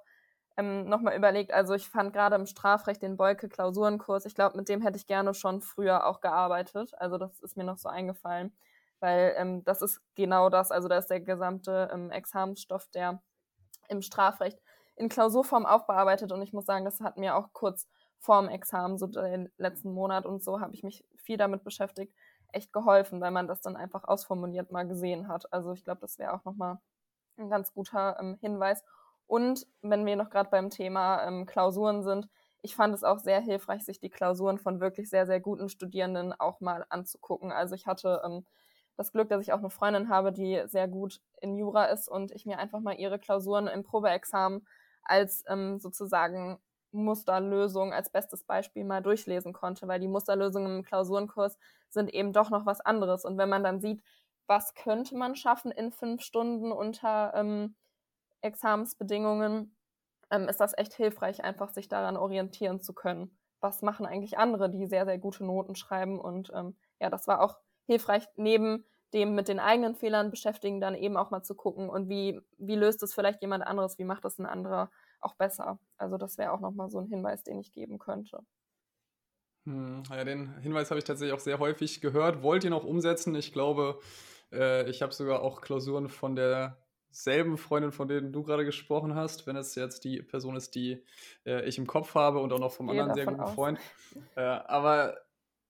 [0.58, 4.82] ähm, nochmal überlegt, also ich fand gerade im Strafrecht den Beuke-Klausurenkurs, ich glaube, mit dem
[4.82, 8.54] hätte ich gerne schon früher auch gearbeitet, also das ist mir noch so eingefallen,
[9.00, 13.22] weil ähm, das ist genau das, also da ist der gesamte ähm, Examensstoff, der
[13.88, 14.58] im Strafrecht
[14.96, 19.06] in Klausurform aufbearbeitet und ich muss sagen, das hat mir auch kurz vorm Examen, so
[19.06, 22.12] den letzten Monat und so, habe ich mich viel damit beschäftigt,
[22.52, 25.52] echt geholfen, weil man das dann einfach ausformuliert mal gesehen hat.
[25.52, 26.78] Also ich glaube, das wäre auch nochmal
[27.36, 28.82] ein ganz guter ähm, Hinweis.
[29.26, 32.28] Und wenn wir noch gerade beim Thema ähm, Klausuren sind,
[32.62, 36.32] ich fand es auch sehr hilfreich, sich die Klausuren von wirklich sehr, sehr guten Studierenden
[36.32, 37.52] auch mal anzugucken.
[37.52, 38.46] Also ich hatte ähm,
[38.98, 42.32] das Glück, dass ich auch eine Freundin habe, die sehr gut in Jura ist und
[42.32, 44.66] ich mir einfach mal ihre Klausuren im Probeexamen
[45.04, 46.58] als ähm, sozusagen
[46.90, 51.58] Musterlösung als bestes Beispiel mal durchlesen konnte, weil die Musterlösungen im Klausurenkurs
[51.88, 53.24] sind eben doch noch was anderes.
[53.24, 54.02] Und wenn man dann sieht,
[54.46, 57.76] was könnte man schaffen in fünf Stunden unter ähm,
[58.40, 59.76] Examensbedingungen,
[60.30, 63.38] ähm, ist das echt hilfreich, einfach sich daran orientieren zu können.
[63.60, 66.18] Was machen eigentlich andere, die sehr, sehr gute Noten schreiben?
[66.18, 70.94] Und ähm, ja, das war auch hilfreich, neben dem mit den eigenen Fehlern beschäftigen, dann
[70.94, 74.24] eben auch mal zu gucken und wie, wie löst es vielleicht jemand anderes, wie macht
[74.24, 75.80] das ein anderer auch besser.
[75.96, 78.40] Also das wäre auch nochmal so ein Hinweis, den ich geben könnte.
[79.64, 82.42] Hm, ja, den Hinweis habe ich tatsächlich auch sehr häufig gehört.
[82.42, 83.34] Wollt ihr noch umsetzen?
[83.34, 83.98] Ich glaube,
[84.52, 89.46] äh, ich habe sogar auch Klausuren von derselben Freundin, von denen du gerade gesprochen hast,
[89.46, 91.02] wenn es jetzt die Person ist, die
[91.46, 93.54] äh, ich im Kopf habe und auch noch vom anderen sehr guten aus.
[93.54, 93.78] Freund.
[94.36, 95.18] Äh, aber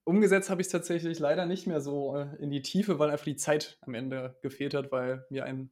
[0.09, 3.27] umgesetzt habe ich es tatsächlich leider nicht mehr so äh, in die Tiefe, weil einfach
[3.27, 5.71] die Zeit am Ende gefehlt hat, weil mir ein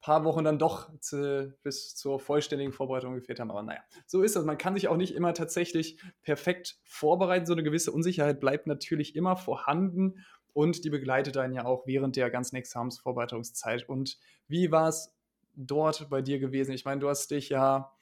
[0.00, 3.52] paar Wochen dann doch zu, bis zur vollständigen Vorbereitung gefehlt haben.
[3.52, 4.44] Aber naja, so ist das.
[4.44, 7.46] Man kann sich auch nicht immer tatsächlich perfekt vorbereiten.
[7.46, 12.16] So eine gewisse Unsicherheit bleibt natürlich immer vorhanden und die begleitet einen ja auch während
[12.16, 13.88] der ganzen Examensvorbereitungszeit.
[13.88, 15.14] Und wie war es
[15.54, 16.72] dort bei dir gewesen?
[16.72, 17.92] Ich meine, du hast dich ja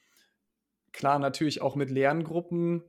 [0.92, 2.82] klar natürlich auch mit Lerngruppen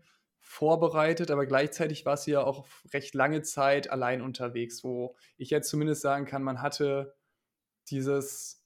[0.47, 5.69] vorbereitet, aber gleichzeitig warst du ja auch recht lange Zeit allein unterwegs, wo ich jetzt
[5.69, 7.15] zumindest sagen kann, man hatte
[7.89, 8.63] dieses,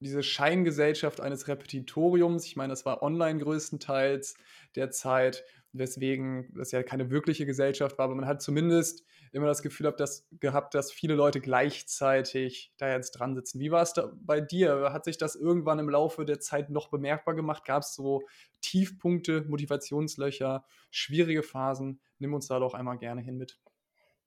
[0.00, 2.46] diese Scheingesellschaft eines Repetitoriums.
[2.46, 4.34] Ich meine, das war online größtenteils
[4.76, 9.62] der Zeit, weswegen das ja keine wirkliche Gesellschaft war, aber man hat zumindest immer das
[9.62, 13.60] Gefühl gehabt, dass, gehabt, dass viele Leute gleichzeitig da jetzt dran sitzen.
[13.60, 14.92] Wie war es da bei dir?
[14.92, 17.64] Hat sich das irgendwann im Laufe der Zeit noch bemerkbar gemacht?
[17.64, 18.22] Gab es so
[18.60, 22.00] Tiefpunkte, Motivationslöcher, schwierige Phasen?
[22.18, 23.58] Nimm uns da doch einmal gerne hin mit.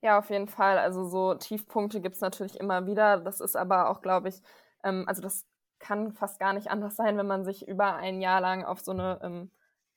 [0.02, 0.78] Ja, auf jeden Fall.
[0.78, 3.18] Also so Tiefpunkte gibt es natürlich immer wieder.
[3.18, 4.42] Das ist aber auch, glaube ich,
[4.84, 5.46] ähm, also das
[5.80, 8.92] kann fast gar nicht anders sein, wenn man sich über ein Jahr lang auf so
[8.92, 9.52] eine ähm,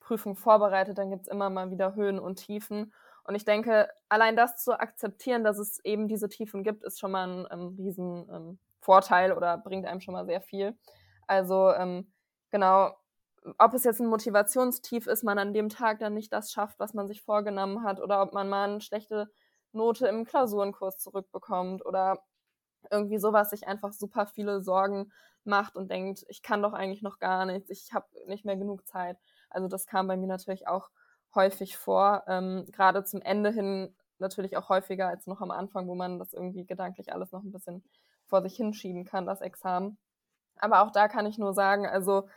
[0.07, 0.99] Prüfung vorbereitet.
[0.99, 2.93] Dann gibt es immer mal wieder Höhen und Tiefen.
[3.25, 7.11] Und ich denke, allein das zu akzeptieren, dass es eben diese Tiefen gibt, ist schon
[7.11, 10.79] mal ein ähm, riesen ähm, Vorteil oder bringt einem schon mal sehr viel.
[11.27, 12.13] Also ähm,
[12.51, 12.93] genau,
[13.59, 16.95] ob es jetzt ein Motivationstief ist, man an dem Tag dann nicht das schafft, was
[16.95, 19.29] man sich vorgenommen hat, oder ob man mal eine schlechte
[19.73, 22.23] Note im Klausurenkurs zurückbekommt oder
[22.91, 25.13] irgendwie sowas sich einfach super viele Sorgen
[25.45, 28.87] macht und denkt, ich kann doch eigentlich noch gar nichts, ich habe nicht mehr genug
[28.87, 29.19] Zeit.
[29.51, 30.91] Also das kam bei mir natürlich auch
[31.35, 32.25] häufig vor.
[32.27, 36.33] Ähm, Gerade zum Ende hin natürlich auch häufiger als noch am Anfang, wo man das
[36.33, 37.85] irgendwie gedanklich alles noch ein bisschen
[38.27, 39.99] vor sich hinschieben kann, das Examen.
[40.59, 42.29] Aber auch da kann ich nur sagen, also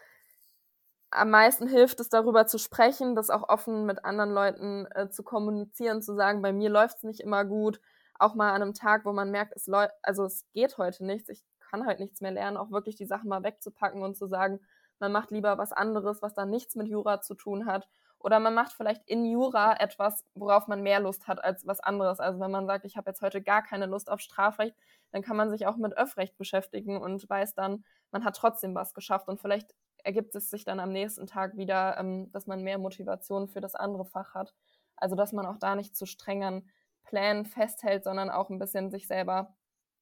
[1.12, 5.24] am meisten hilft es darüber zu sprechen, das auch offen mit anderen Leuten äh, zu
[5.24, 7.82] kommunizieren, zu sagen, bei mir läuft es nicht immer gut.
[8.20, 9.68] Auch mal an einem Tag, wo man merkt, es
[10.04, 13.30] also es geht heute nichts, ich kann heute nichts mehr lernen, auch wirklich die Sachen
[13.30, 14.60] mal wegzupacken und zu sagen,
[15.00, 17.88] man macht lieber was anderes, was dann nichts mit Jura zu tun hat
[18.20, 22.20] oder man macht vielleicht in Jura etwas, worauf man mehr Lust hat als was anderes.
[22.20, 24.76] Also wenn man sagt, ich habe jetzt heute gar keine Lust auf Strafrecht,
[25.12, 28.94] dann kann man sich auch mit Öffrecht beschäftigen und weiß dann, man hat trotzdem was
[28.94, 29.30] geschafft.
[29.30, 33.48] Und vielleicht ergibt es sich dann am nächsten Tag wieder, ähm, dass man mehr Motivation
[33.48, 34.54] für das andere Fach hat.
[34.98, 36.70] Also dass man auch da nicht zu strengen
[37.04, 39.56] Plänen festhält, sondern auch ein bisschen sich selber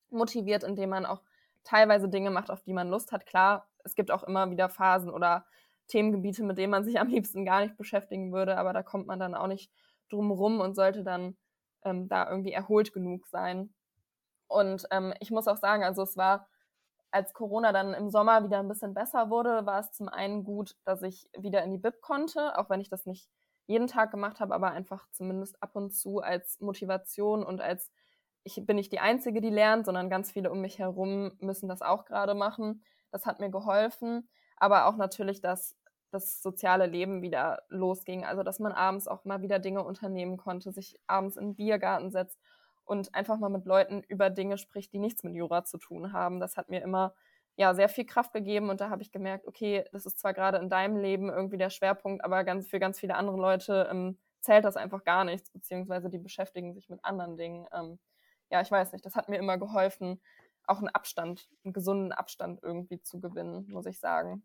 [0.10, 1.21] motiviert, indem man auch
[1.67, 3.25] teilweise Dinge macht, auf die man Lust hat.
[3.25, 5.45] Klar, es gibt auch immer wieder Phasen oder
[5.88, 9.19] Themengebiete, mit denen man sich am liebsten gar nicht beschäftigen würde, aber da kommt man
[9.19, 9.71] dann auch nicht
[10.10, 11.38] drum rum und sollte dann
[11.84, 13.73] ähm, da irgendwie erholt genug sein.
[14.47, 16.47] Und ähm, ich muss auch sagen, also es war,
[17.12, 20.75] als Corona dann im Sommer wieder ein bisschen besser wurde, war es zum einen gut,
[20.86, 23.30] dass ich wieder in die Bib konnte, auch wenn ich das nicht
[23.65, 27.91] jeden Tag gemacht habe, aber einfach zumindest ab und zu als Motivation und als
[28.47, 31.81] ich bin nicht die Einzige, die lernt, sondern ganz viele um mich herum müssen das
[31.81, 32.83] auch gerade machen.
[33.12, 35.77] Das hat mir geholfen aber auch natürlich, dass
[36.12, 38.25] das soziale Leben wieder losging.
[38.25, 42.12] Also, dass man abends auch mal wieder Dinge unternehmen konnte, sich abends in den Biergarten
[42.12, 42.39] setzt
[42.86, 46.39] und einfach mal mit Leuten über Dinge spricht, die nichts mit Jura zu tun haben.
[46.39, 47.13] Das hat mir immer
[47.55, 50.57] ja sehr viel Kraft gegeben und da habe ich gemerkt, okay, das ist zwar gerade
[50.60, 54.63] in deinem Leben irgendwie der Schwerpunkt, aber ganz für ganz viele andere Leute ähm, zählt
[54.63, 57.67] das einfach gar nichts, beziehungsweise die beschäftigen sich mit anderen Dingen.
[57.73, 57.99] Ähm,
[58.49, 60.21] ja, ich weiß nicht, das hat mir immer geholfen,
[60.65, 64.43] auch einen Abstand, einen gesunden Abstand irgendwie zu gewinnen, muss ich sagen.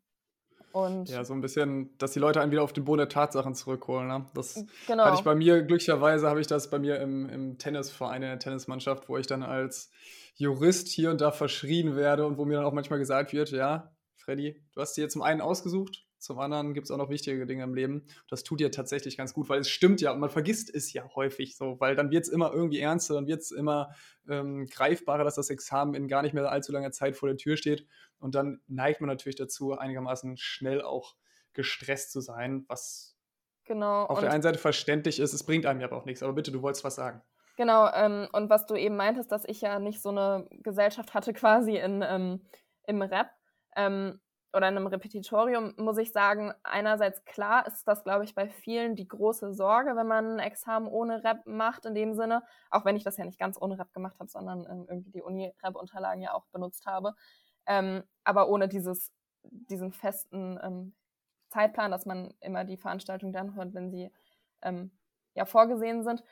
[0.73, 3.55] Und ja, so ein bisschen, dass die Leute einen wieder auf den Boden der Tatsachen
[3.55, 4.09] zurückholen.
[4.09, 4.27] Ne?
[4.35, 5.05] Das genau.
[5.05, 8.39] hatte ich bei mir, glücklicherweise habe ich das bei mir im, im Tennisverein, in der
[8.39, 9.91] Tennismannschaft, wo ich dann als
[10.35, 13.93] Jurist hier und da verschrien werde und wo mir dann auch manchmal gesagt wird, ja,
[14.17, 17.65] Freddy, du hast dir zum einen ausgesucht, zum anderen gibt es auch noch wichtige Dinge
[17.65, 18.05] im Leben.
[18.29, 21.05] Das tut dir tatsächlich ganz gut, weil es stimmt ja und man vergisst es ja
[21.17, 23.91] häufig so, weil dann wird es immer irgendwie ernster, dann wird es immer
[24.29, 27.57] ähm, greifbarer, dass das Examen in gar nicht mehr allzu langer Zeit vor der Tür
[27.57, 27.87] steht.
[28.21, 31.17] Und dann neigt man natürlich dazu, einigermaßen schnell auch
[31.55, 33.17] gestresst zu sein, was
[33.65, 34.07] genau.
[34.07, 36.23] auf der einen Seite verständlich ist, es bringt einem ja aber auch nichts.
[36.23, 37.21] Aber bitte, du wolltest was sagen.
[37.57, 41.33] Genau, ähm, und was du eben meintest, dass ich ja nicht so eine Gesellschaft hatte
[41.33, 42.47] quasi in, ähm,
[42.87, 43.31] im Rap.
[43.77, 44.21] Ähm,
[44.55, 48.97] oder in einem Repetitorium muss ich sagen, einerseits klar ist das, glaube ich, bei vielen
[48.97, 52.97] die große Sorge, wenn man ein Examen ohne Rep macht, in dem Sinne, auch wenn
[52.97, 56.35] ich das ja nicht ganz ohne Rep gemacht habe, sondern ähm, irgendwie die Uni-Rep-Unterlagen ja
[56.35, 57.15] auch benutzt habe.
[57.67, 59.13] Ähm, aber ohne dieses,
[59.43, 60.95] diesen festen ähm,
[61.49, 64.11] Zeitplan, dass man immer die Veranstaltung dann hört, wenn sie
[64.63, 64.91] ähm,
[65.35, 66.23] ja vorgesehen sind.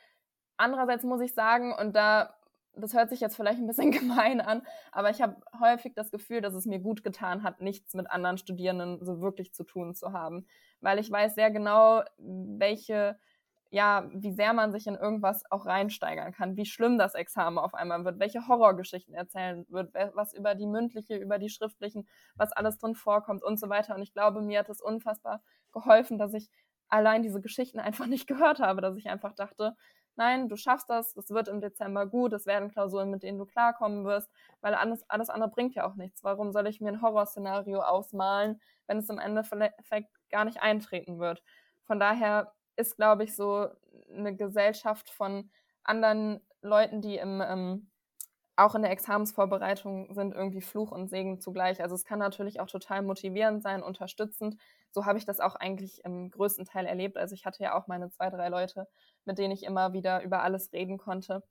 [0.57, 2.35] Andererseits muss ich sagen, und da
[2.73, 6.41] das hört sich jetzt vielleicht ein bisschen gemein an, aber ich habe häufig das Gefühl,
[6.41, 10.13] dass es mir gut getan hat, nichts mit anderen Studierenden so wirklich zu tun zu
[10.13, 10.45] haben,
[10.79, 13.17] weil ich weiß sehr genau, welche
[13.73, 17.73] ja, wie sehr man sich in irgendwas auch reinsteigern kann, wie schlimm das Examen auf
[17.73, 22.05] einmal wird, welche Horrorgeschichten erzählen wird, was über die mündliche, über die schriftlichen,
[22.35, 23.95] was alles drin vorkommt und so weiter.
[23.95, 26.49] Und ich glaube, mir hat es unfassbar geholfen, dass ich
[26.89, 29.77] allein diese Geschichten einfach nicht gehört habe, dass ich einfach dachte,
[30.15, 33.45] nein, du schaffst das, das wird im Dezember gut, es werden Klausuren, mit denen du
[33.45, 34.29] klarkommen wirst,
[34.61, 36.23] weil alles, alles andere bringt ja auch nichts.
[36.23, 41.43] Warum soll ich mir ein Horrorszenario ausmalen, wenn es im Endeffekt gar nicht eintreten wird?
[41.85, 43.67] Von daher ist, glaube ich, so
[44.15, 45.51] eine Gesellschaft von
[45.83, 47.90] anderen Leuten, die im, ähm,
[48.61, 51.81] auch in der Examensvorbereitung sind, irgendwie Fluch und Segen zugleich.
[51.81, 54.57] Also es kann natürlich auch total motivierend sein, unterstützend.
[54.91, 57.17] So habe ich das auch eigentlich im größten Teil erlebt.
[57.17, 58.87] Also ich hatte ja auch meine zwei, drei Leute,
[59.25, 61.43] mit denen ich immer wieder über alles reden konnte.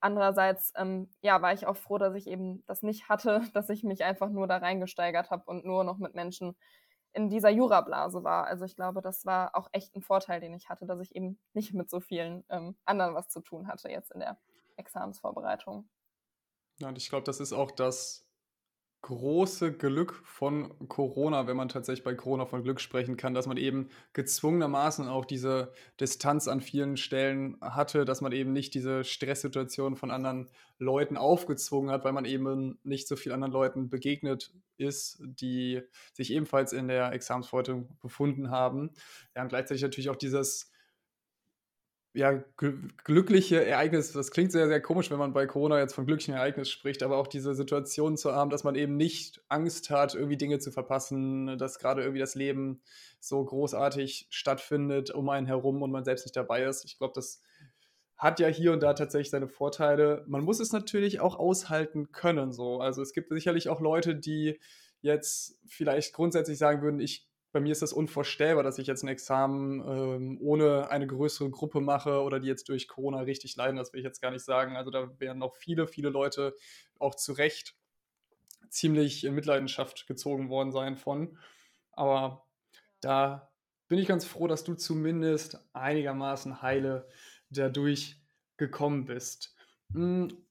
[0.00, 3.84] Andererseits, ähm, ja, war ich auch froh, dass ich eben das nicht hatte, dass ich
[3.84, 6.56] mich einfach nur da reingesteigert habe und nur noch mit Menschen
[7.14, 8.46] in dieser Jurablase war.
[8.46, 11.38] Also ich glaube, das war auch echt ein Vorteil, den ich hatte, dass ich eben
[11.52, 14.38] nicht mit so vielen ähm, anderen was zu tun hatte jetzt in der
[14.76, 15.88] Examensvorbereitung.
[16.80, 18.24] Ja, und ich glaube, das ist auch das
[19.02, 23.58] große Glück von Corona, wenn man tatsächlich bei Corona von Glück sprechen kann, dass man
[23.58, 29.96] eben gezwungenermaßen auch diese Distanz an vielen Stellen hatte, dass man eben nicht diese Stresssituation
[29.96, 35.20] von anderen Leuten aufgezwungen hat, weil man eben nicht so vielen anderen Leuten begegnet ist,
[35.22, 35.82] die
[36.14, 38.92] sich ebenfalls in der Examensvorbereitung befunden haben.
[39.36, 40.72] Ja, und gleichzeitig natürlich auch dieses
[42.14, 46.34] ja, glückliche Ereignisse, das klingt sehr, sehr komisch, wenn man bei Corona jetzt von glücklichen
[46.34, 50.36] Ereignissen spricht, aber auch diese Situation zu haben, dass man eben nicht Angst hat, irgendwie
[50.36, 52.80] Dinge zu verpassen, dass gerade irgendwie das Leben
[53.18, 56.84] so großartig stattfindet um einen herum und man selbst nicht dabei ist.
[56.84, 57.42] Ich glaube, das
[58.16, 60.24] hat ja hier und da tatsächlich seine Vorteile.
[60.28, 62.78] Man muss es natürlich auch aushalten können, so.
[62.78, 64.60] Also es gibt sicherlich auch Leute, die
[65.00, 69.08] jetzt vielleicht grundsätzlich sagen würden, ich bei mir ist das unvorstellbar, dass ich jetzt ein
[69.08, 73.76] Examen ähm, ohne eine größere Gruppe mache oder die jetzt durch Corona richtig leiden.
[73.76, 74.74] Das will ich jetzt gar nicht sagen.
[74.76, 76.56] Also da werden noch viele, viele Leute
[76.98, 77.76] auch zu Recht
[78.70, 81.38] ziemlich in Mitleidenschaft gezogen worden sein von.
[81.92, 82.44] Aber
[83.00, 83.52] da
[83.86, 87.08] bin ich ganz froh, dass du zumindest einigermaßen heile
[87.50, 88.20] dadurch
[88.56, 89.54] gekommen bist.
[89.92, 90.44] Hm,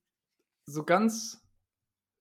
[0.66, 1.46] so ganz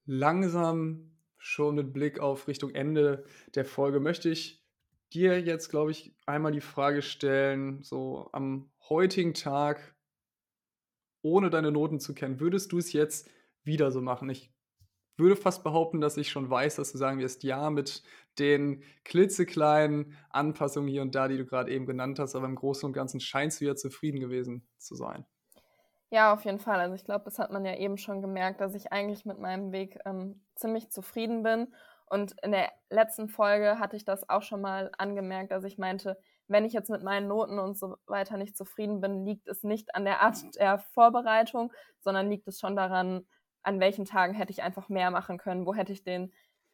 [0.05, 3.23] langsam schon mit Blick auf Richtung Ende
[3.55, 4.62] der Folge möchte ich
[5.13, 9.95] dir jetzt, glaube ich, einmal die Frage stellen, so am heutigen Tag,
[11.21, 13.29] ohne deine Noten zu kennen, würdest du es jetzt
[13.63, 14.29] wieder so machen?
[14.29, 14.51] Ich
[15.15, 18.03] würde fast behaupten, dass ich schon weiß, dass du sagen wirst, ja, mit
[18.39, 22.87] den klitzekleinen Anpassungen hier und da, die du gerade eben genannt hast, aber im Großen
[22.87, 25.25] und Ganzen scheinst du ja zufrieden gewesen zu sein.
[26.09, 26.79] Ja, auf jeden Fall.
[26.79, 29.71] Also ich glaube, das hat man ja eben schon gemerkt, dass ich eigentlich mit meinem
[29.71, 31.73] Weg ähm, ziemlich zufrieden bin
[32.13, 36.15] und in der letzten Folge hatte ich das auch schon mal angemerkt, dass ich meinte,
[36.47, 39.95] wenn ich jetzt mit meinen Noten und so weiter nicht zufrieden bin, liegt es nicht
[39.95, 43.25] an der Art der Vorbereitung, sondern liegt es schon daran,
[43.63, 46.31] an welchen Tagen hätte ich einfach mehr machen können, wo hätte ich den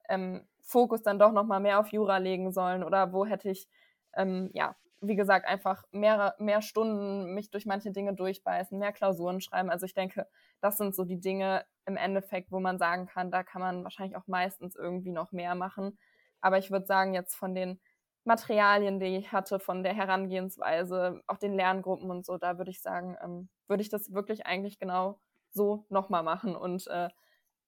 [0.10, 3.70] ähm, Fokus dann doch nochmal mehr auf Jura legen sollen oder wo hätte ich,
[4.18, 9.40] ähm, ja, wie gesagt, einfach mehr, mehr Stunden mich durch manche Dinge durchbeißen, mehr Klausuren
[9.40, 9.70] schreiben.
[9.70, 10.28] Also ich denke,
[10.60, 14.16] das sind so die Dinge im Endeffekt, wo man sagen kann, da kann man wahrscheinlich
[14.16, 15.98] auch meistens irgendwie noch mehr machen.
[16.40, 17.82] Aber ich würde sagen, jetzt von den
[18.24, 22.82] Materialien, die ich hatte, von der Herangehensweise, auch den Lerngruppen und so, da würde ich
[22.82, 25.20] sagen, ähm, würde ich das wirklich eigentlich genau
[25.52, 26.56] so nochmal machen.
[26.56, 27.10] Und äh,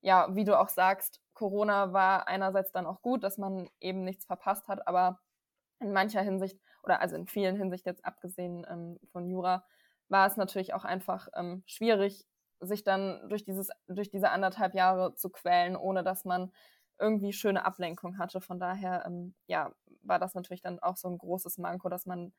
[0.02, 4.26] ja, wie du auch sagst, Corona war einerseits dann auch gut, dass man eben nichts
[4.26, 5.20] verpasst hat, aber
[5.80, 9.66] in mancher Hinsicht oder also in vielen Hinsicht jetzt abgesehen ähm, von Jura,
[10.10, 12.28] war es natürlich auch einfach ähm, schwierig,
[12.62, 16.52] sich dann durch dieses, durch diese anderthalb Jahre zu quälen, ohne dass man
[17.00, 18.42] irgendwie schöne Ablenkung hatte.
[18.42, 19.72] Von daher, ähm, ja,
[20.04, 22.34] war das natürlich dann auch so ein großes Manko, dass man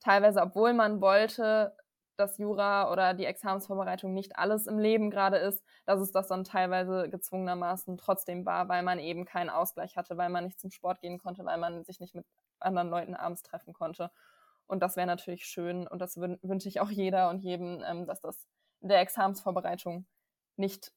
[0.00, 1.76] teilweise, obwohl man wollte,
[2.16, 6.44] dass Jura oder die Examensvorbereitung nicht alles im Leben gerade ist, dass es das dann
[6.44, 11.00] teilweise gezwungenermaßen trotzdem war, weil man eben keinen Ausgleich hatte, weil man nicht zum Sport
[11.00, 12.26] gehen konnte, weil man sich nicht mit
[12.58, 14.10] anderen Leuten abends treffen konnte.
[14.66, 18.20] Und das wäre natürlich schön und das wünsche ich auch jeder und jedem, ähm, dass
[18.20, 18.46] das
[18.80, 20.06] der Examensvorbereitung
[20.56, 20.92] nicht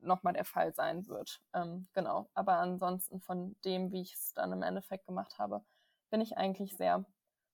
[0.00, 1.40] nochmal der Fall sein wird.
[1.54, 2.28] Ähm, genau.
[2.34, 5.64] Aber ansonsten von dem, wie ich es dann im Endeffekt gemacht habe,
[6.10, 7.04] bin ich eigentlich sehr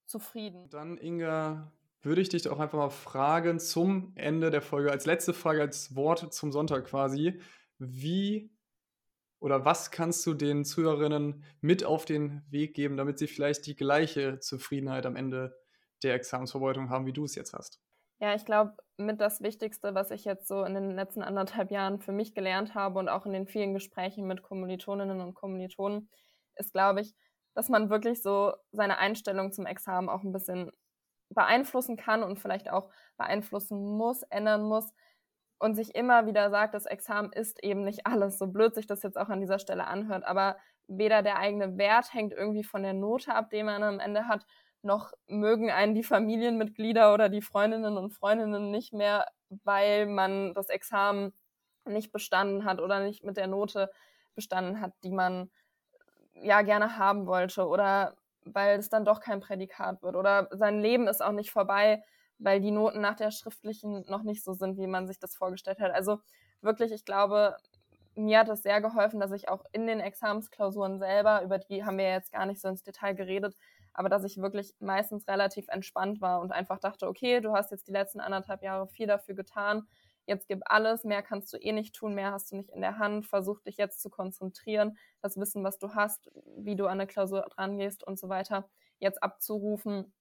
[0.07, 0.69] zufrieden.
[0.71, 1.71] Dann, Inga,
[2.03, 5.95] würde ich dich auch einfach mal fragen zum Ende der Folge, als letzte Frage, als
[5.95, 7.40] Wort zum Sonntag quasi.
[7.79, 8.51] Wie
[9.38, 13.75] oder was kannst du den Zuhörerinnen mit auf den Weg geben, damit sie vielleicht die
[13.75, 15.59] gleiche Zufriedenheit am Ende
[16.03, 17.81] der Examensvorbereitung haben, wie du es jetzt hast?
[18.20, 22.00] Ja, ich glaube, mit das Wichtigste, was ich jetzt so in den letzten anderthalb Jahren
[22.00, 26.11] für mich gelernt habe und auch in den vielen Gesprächen mit Kommilitoninnen und Kommilitonen,
[26.56, 27.14] ist, glaube ich,
[27.54, 30.70] dass man wirklich so seine Einstellung zum Examen auch ein bisschen
[31.30, 34.92] beeinflussen kann und vielleicht auch beeinflussen muss, ändern muss
[35.59, 39.02] und sich immer wieder sagt, das Examen ist eben nicht alles, so blöd sich das
[39.02, 40.56] jetzt auch an dieser Stelle anhört, aber
[40.88, 44.44] weder der eigene Wert hängt irgendwie von der Note ab, die man am Ende hat,
[44.83, 49.27] noch mögen einen die Familienmitglieder oder die Freundinnen und Freundinnen nicht mehr,
[49.64, 51.33] weil man das Examen
[51.85, 53.90] nicht bestanden hat oder nicht mit der Note
[54.35, 55.51] bestanden hat, die man
[56.35, 61.09] ja gerne haben wollte oder weil es dann doch kein Prädikat wird oder sein Leben
[61.09, 62.03] ist auch nicht vorbei,
[62.38, 65.81] weil die Noten nach der schriftlichen noch nicht so sind, wie man sich das vorgestellt
[65.81, 65.93] hat.
[65.93, 66.21] Also
[66.62, 67.57] wirklich, ich glaube,
[68.14, 71.99] mir hat es sehr geholfen, dass ich auch in den Examensklausuren selber, über die haben
[71.99, 73.55] wir jetzt gar nicht so ins Detail geredet,
[73.92, 77.88] aber dass ich wirklich meistens relativ entspannt war und einfach dachte, okay, du hast jetzt
[77.88, 79.87] die letzten anderthalb Jahre viel dafür getan,
[80.26, 82.98] jetzt gib alles, mehr kannst du eh nicht tun, mehr hast du nicht in der
[82.98, 87.07] Hand, versuch dich jetzt zu konzentrieren, das Wissen, was du hast, wie du an eine
[87.07, 90.12] Klausur drangehst und so weiter, jetzt abzurufen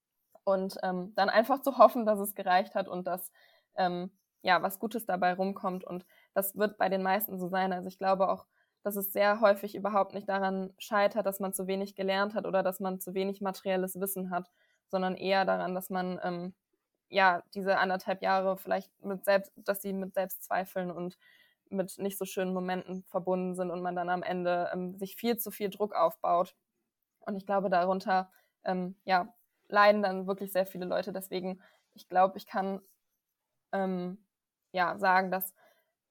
[0.44, 3.30] und ähm, dann einfach zu hoffen, dass es gereicht hat und dass
[3.76, 4.10] ähm,
[4.42, 7.72] ja was Gutes dabei rumkommt und das wird bei den meisten so sein.
[7.72, 8.46] Also ich glaube auch,
[8.82, 12.62] dass es sehr häufig überhaupt nicht daran scheitert, dass man zu wenig gelernt hat oder
[12.62, 14.50] dass man zu wenig materielles Wissen hat,
[14.88, 16.54] sondern eher daran, dass man ähm,
[17.08, 21.18] ja diese anderthalb Jahre vielleicht mit selbst, dass sie mit Selbstzweifeln und
[21.68, 25.36] mit nicht so schönen Momenten verbunden sind und man dann am Ende ähm, sich viel
[25.38, 26.56] zu viel Druck aufbaut.
[27.20, 28.30] Und ich glaube, darunter
[28.64, 29.32] ähm, ja,
[29.68, 31.12] leiden dann wirklich sehr viele Leute.
[31.12, 31.60] Deswegen,
[31.94, 32.80] ich glaube, ich kann
[33.72, 34.18] ähm,
[34.72, 35.54] ja sagen, dass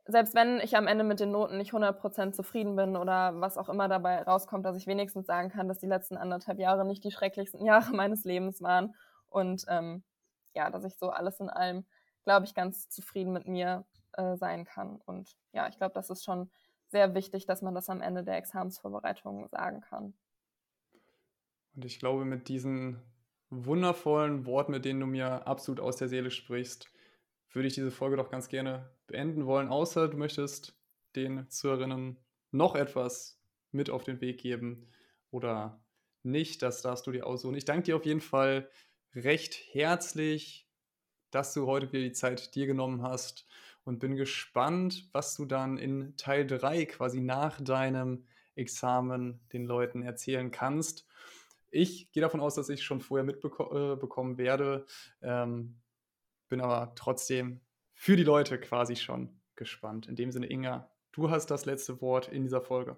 [0.10, 3.69] selbst wenn ich am Ende mit den Noten nicht 100% zufrieden bin oder was auch
[3.69, 7.12] immer dabei rauskommt, dass ich wenigstens sagen kann, dass die letzten anderthalb Jahre nicht die
[7.12, 8.95] schrecklichsten Jahre meines Lebens waren
[9.30, 10.04] und ähm,
[10.56, 11.86] ja, dass ich so alles in allem,
[12.24, 15.00] glaube ich, ganz zufrieden mit mir äh, sein kann.
[15.06, 16.50] Und ja, ich glaube, das ist schon
[16.88, 20.13] sehr wichtig, dass man das am Ende der Examensvorbereitung sagen kann.
[21.76, 23.00] Und ich glaube, mit diesen
[23.52, 26.91] wundervollen Worten, mit denen du mir absolut aus der Seele sprichst,
[27.52, 30.78] würde ich diese Folge doch ganz gerne beenden wollen, außer du möchtest
[31.16, 32.18] den Zuhörerinnen
[32.52, 34.88] noch etwas mit auf den Weg geben
[35.32, 35.84] oder
[36.24, 37.56] nicht, das darfst du dir aussuchen.
[37.56, 38.70] Ich danke dir auf jeden Fall
[39.16, 40.68] recht herzlich,
[41.32, 43.48] dass du heute wieder die Zeit dir genommen hast
[43.84, 50.02] und bin gespannt, was du dann in Teil 3 quasi nach deinem Examen den Leuten
[50.02, 51.08] erzählen kannst.
[51.72, 54.86] Ich gehe davon aus, dass ich schon vorher mitbekommen äh, werde.
[55.22, 55.80] Ähm,
[56.50, 57.62] bin aber trotzdem
[57.94, 60.08] für die Leute quasi schon gespannt.
[60.08, 62.98] In dem Sinne, Inga, du hast das letzte Wort in dieser Folge.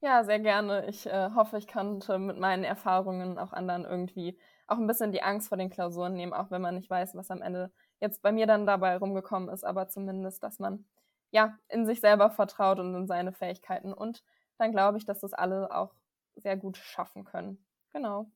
[0.00, 0.86] Ja, sehr gerne.
[0.88, 5.22] Ich äh, hoffe, ich konnte mit meinen Erfahrungen auch anderen irgendwie auch ein bisschen die
[5.22, 8.32] Angst vor den Klausuren nehmen, auch wenn man nicht weiß, was am Ende jetzt bei
[8.32, 10.84] mir dann dabei rumgekommen ist, aber zumindest, dass man
[11.30, 13.92] ja in sich selber vertraut und in seine Fähigkeiten.
[13.92, 14.22] Und
[14.58, 15.94] dann glaube ich, dass das alle auch
[16.36, 17.64] sehr gut schaffen können.
[17.92, 18.30] Genau.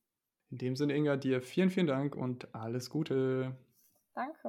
[0.51, 3.57] In dem Sinne, Inga, dir vielen, vielen Dank und alles Gute.
[4.19, 4.49] Danke.